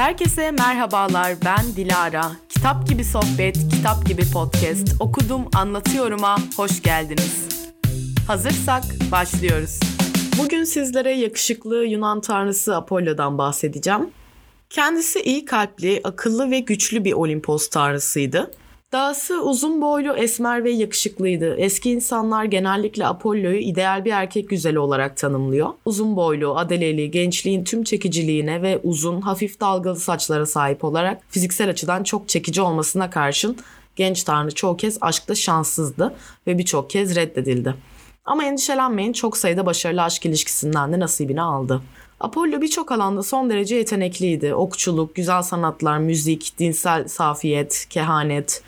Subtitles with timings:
[0.00, 2.32] Herkese merhabalar ben Dilara.
[2.48, 5.00] Kitap gibi sohbet, kitap gibi podcast.
[5.00, 7.48] Okudum, anlatıyorum'a hoş geldiniz.
[8.26, 8.82] Hazırsak
[9.12, 9.80] başlıyoruz.
[10.38, 14.10] Bugün sizlere yakışıklı Yunan tanrısı Apollo'dan bahsedeceğim.
[14.70, 18.50] Kendisi iyi kalpli, akıllı ve güçlü bir Olimpos tanrısıydı.
[18.92, 21.56] Dahası uzun boylu, esmer ve yakışıklıydı.
[21.56, 25.68] Eski insanlar genellikle Apollo'yu ideal bir erkek güzeli olarak tanımlıyor.
[25.84, 32.02] Uzun boylu, adeleli, gençliğin tüm çekiciliğine ve uzun, hafif dalgalı saçlara sahip olarak fiziksel açıdan
[32.02, 33.56] çok çekici olmasına karşın
[33.96, 36.14] genç tanrı çoğu kez aşkta şanssızdı
[36.46, 37.74] ve birçok kez reddedildi.
[38.24, 41.82] Ama endişelenmeyin çok sayıda başarılı aşk ilişkisinden de nasibini aldı.
[42.20, 44.54] Apollo birçok alanda son derece yetenekliydi.
[44.54, 48.62] Okçuluk, güzel sanatlar, müzik, dinsel safiyet, kehanet,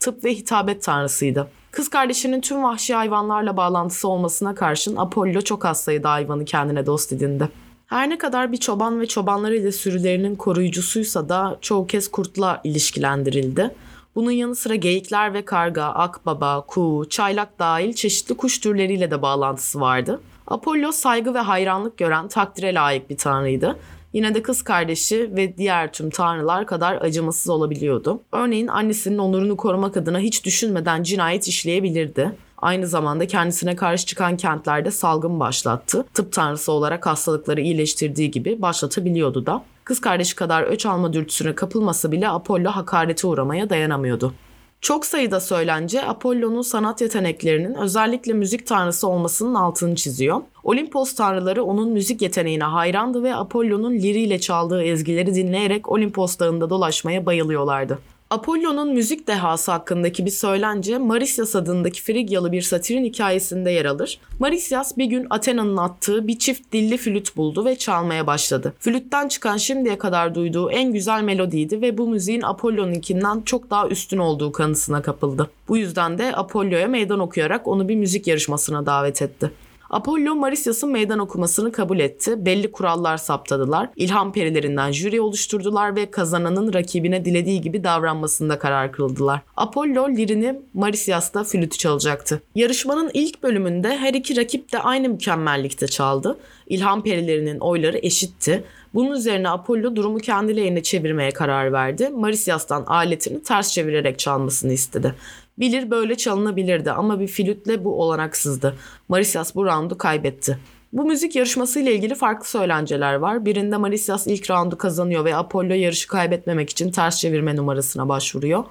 [0.00, 1.48] tıp ve hitabet tanrısıydı.
[1.70, 7.12] Kız kardeşinin tüm vahşi hayvanlarla bağlantısı olmasına karşın Apollo çok az sayıda hayvanı kendine dost
[7.12, 7.48] edindi.
[7.86, 13.70] Her ne kadar bir çoban ve çobanlarıyla sürülerinin koruyucusuysa da çoğu kez kurtla ilişkilendirildi.
[14.16, 19.80] Bunun yanı sıra geyikler ve karga, akbaba, kuğu, çaylak dahil çeşitli kuş türleriyle de bağlantısı
[19.80, 20.20] vardı.
[20.46, 23.78] Apollo saygı ve hayranlık gören takdire layık bir tanrıydı.
[24.12, 28.22] Yine de kız kardeşi ve diğer tüm tanrılar kadar acımasız olabiliyordu.
[28.32, 32.32] Örneğin annesinin onurunu korumak adına hiç düşünmeden cinayet işleyebilirdi.
[32.58, 36.04] Aynı zamanda kendisine karşı çıkan kentlerde salgın başlattı.
[36.14, 39.62] Tıp tanrısı olarak hastalıkları iyileştirdiği gibi başlatabiliyordu da.
[39.86, 44.34] Kız kardeşi kadar öç alma dürtüsüne kapılmasa bile Apollo hakarete uğramaya dayanamıyordu.
[44.80, 50.40] Çok sayıda söylence Apollo'nun sanat yeteneklerinin özellikle müzik tanrısı olmasının altını çiziyor.
[50.64, 57.26] Olimpos tanrıları onun müzik yeteneğine hayrandı ve Apollo'nun liriyle çaldığı ezgileri dinleyerek Olimpos dağında dolaşmaya
[57.26, 57.98] bayılıyorlardı.
[58.30, 64.18] Apollo'nun müzik dehası hakkındaki bir söylence Marisyas adındaki Frigyalı bir satirin hikayesinde yer alır.
[64.38, 68.74] Marisyas bir gün Athena'nın attığı bir çift dilli flüt buldu ve çalmaya başladı.
[68.78, 74.18] Flütten çıkan şimdiye kadar duyduğu en güzel melodiydi ve bu müziğin Apollo'nunkinden çok daha üstün
[74.18, 75.50] olduğu kanısına kapıldı.
[75.68, 79.50] Bu yüzden de Apollo'ya meydan okuyarak onu bir müzik yarışmasına davet etti.
[79.90, 82.46] Apollo Marisyas'ın meydan okumasını kabul etti.
[82.46, 83.88] Belli kurallar saptadılar.
[83.96, 89.40] İlham perilerinden jüri oluşturdular ve kazananın rakibine dilediği gibi davranmasında karar kıldılar.
[89.56, 92.42] Apollo lirini Marisyas'ta flütü çalacaktı.
[92.54, 96.38] Yarışmanın ilk bölümünde her iki rakip de aynı mükemmellikte çaldı.
[96.66, 98.64] İlham perilerinin oyları eşitti.
[98.94, 102.08] Bunun üzerine Apollo durumu kendi lehine çevirmeye karar verdi.
[102.08, 105.14] Marisyas'tan aletini ters çevirerek çalmasını istedi.
[105.58, 108.76] Bilir böyle çalınabilirdi ama bir flütle bu olanaksızdı.
[109.08, 110.58] Marisyas bu roundu kaybetti.
[110.92, 113.44] Bu müzik yarışması ile ilgili farklı söylenceler var.
[113.44, 118.64] Birinde Marisyas ilk roundu kazanıyor ve Apollo yarışı kaybetmemek için ters çevirme numarasına başvuruyor.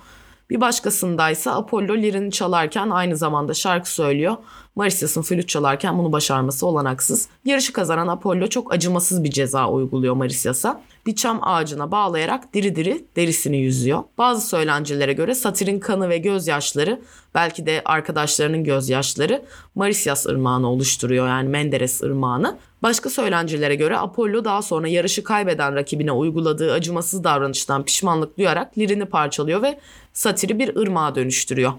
[0.50, 4.36] Bir başkasındaysa Apollo lirini çalarken aynı zamanda şarkı söylüyor.
[4.76, 7.28] Marisyas'ın flüt çalarken bunu başarması olanaksız.
[7.46, 10.82] Yarışı kazanan Apollo çok acımasız bir ceza uyguluyor Marisyas'a.
[11.06, 14.04] Bir çam ağacına bağlayarak diri diri derisini yüzüyor.
[14.18, 17.02] Bazı söylencelere göre Satir'in kanı ve gözyaşları
[17.36, 22.58] belki de arkadaşlarının gözyaşları Marisyas ırmağını oluşturuyor yani Menderes ırmağını.
[22.84, 29.06] Başka söylencelere göre Apollo daha sonra yarışı kaybeden rakibine uyguladığı acımasız davranıştan pişmanlık duyarak lirini
[29.06, 29.80] parçalıyor ve
[30.14, 31.74] Satir'i bir ırmağa dönüştürüyor.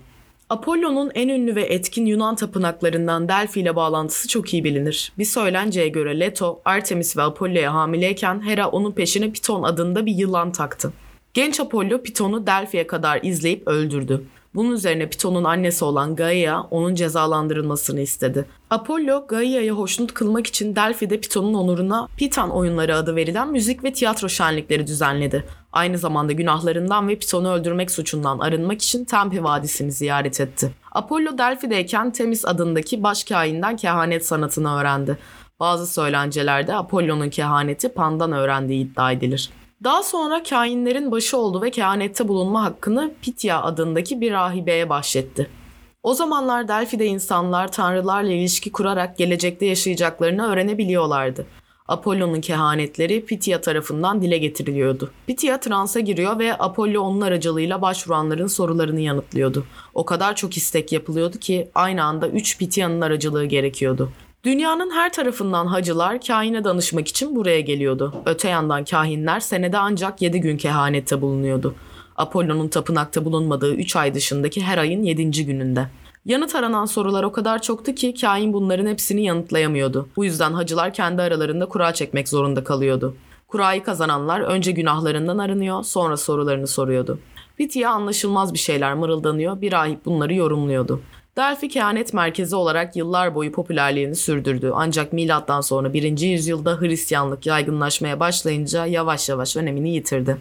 [0.50, 5.12] Apollo'nun en ünlü ve etkin Yunan tapınaklarından Delphi ile bağlantısı çok iyi bilinir.
[5.18, 10.52] Bir söylenceye göre Leto, Artemis ve Apollo'ya hamileyken Hera onun peşine Piton adında bir yılan
[10.52, 10.92] taktı.
[11.34, 14.22] Genç Apollo Piton'u Delphi'ye kadar izleyip öldürdü.
[14.56, 18.44] Bunun üzerine Piton'un annesi olan Gaia onun cezalandırılmasını istedi.
[18.71, 24.28] Apollo, Gaia'yı hoşnut kılmak için Delphi'de Piton'un onuruna Pitan oyunları adı verilen müzik ve tiyatro
[24.28, 25.44] şenlikleri düzenledi.
[25.72, 30.71] Aynı zamanda günahlarından ve Piton'u öldürmek suçundan arınmak için Tempe Vadisi'ni ziyaret etti.
[30.93, 35.19] Apollo Delphi'deyken Temis adındaki baş kahinden kehanet sanatını öğrendi.
[35.61, 39.50] Bazı söylencelerde Apollo'nun kehaneti Pan'dan öğrendiği iddia edilir.
[39.84, 45.50] Daha sonra kainlerin başı oldu ve kehanette bulunma hakkını Pitya adındaki bir rahibeye bahşetti.
[46.03, 51.47] O zamanlar Delphi'de insanlar tanrılarla ilişki kurarak gelecekte yaşayacaklarını öğrenebiliyorlardı.
[51.88, 55.10] Apollo'nun kehanetleri Pitya tarafından dile getiriliyordu.
[55.26, 59.67] Pitya transa giriyor ve Apollo onun aracılığıyla başvuranların sorularını yanıtlıyordu.
[59.94, 64.12] O kadar çok istek yapılıyordu ki aynı anda 3 Pitya'nın aracılığı gerekiyordu.
[64.46, 68.14] Dünyanın her tarafından hacılar kahine danışmak için buraya geliyordu.
[68.26, 71.75] Öte yandan kahinler senede ancak 7 gün kehanette bulunuyordu.
[72.16, 75.46] Apollo'nun tapınakta bulunmadığı 3 ay dışındaki her ayın 7.
[75.46, 75.87] gününde.
[76.25, 80.08] Yanıt aranan sorular o kadar çoktu ki kain bunların hepsini yanıtlayamıyordu.
[80.16, 83.16] Bu yüzden hacılar kendi aralarında kura çekmek zorunda kalıyordu.
[83.49, 87.19] Kurayı kazananlar önce günahlarından arınıyor, sonra sorularını soruyordu.
[87.56, 91.00] Pitya anlaşılmaz bir şeyler mırıldanıyor, bir rahip bunları yorumluyordu.
[91.37, 94.71] Delphi kehanet merkezi olarak yıllar boyu popülerliğini sürdürdü.
[94.75, 96.21] Ancak milattan sonra 1.
[96.21, 100.37] yüzyılda Hristiyanlık yaygınlaşmaya başlayınca yavaş yavaş önemini yitirdi.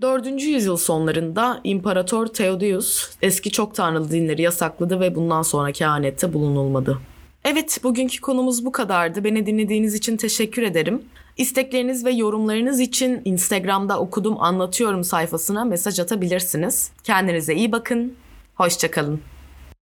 [0.00, 0.42] 4.
[0.42, 6.98] yüzyıl sonlarında İmparator Theodosius eski çok tanrılı dinleri yasakladı ve bundan sonra kehanette bulunulmadı.
[7.44, 9.24] Evet, bugünkü konumuz bu kadardı.
[9.24, 11.02] Beni dinlediğiniz için teşekkür ederim.
[11.36, 16.90] İstekleriniz ve yorumlarınız için Instagram'da okudum anlatıyorum sayfasına mesaj atabilirsiniz.
[17.04, 18.14] Kendinize iyi bakın.
[18.54, 19.20] Hoşçakalın.